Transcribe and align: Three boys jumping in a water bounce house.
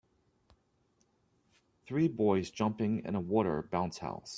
Three 1.85 2.07
boys 2.07 2.49
jumping 2.49 3.03
in 3.05 3.13
a 3.15 3.19
water 3.21 3.67
bounce 3.71 3.99
house. 3.99 4.29